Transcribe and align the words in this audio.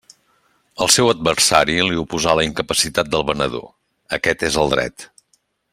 El 0.85 0.89
seu 0.93 1.09
adversari 1.11 1.75
li 1.89 1.99
oposa 2.05 2.35
la 2.39 2.47
incapacitat 2.49 3.13
del 3.17 3.27
venedor; 3.31 3.69
aquest 4.19 4.47
és 4.51 4.59
el 4.65 4.73
dret. 4.77 5.07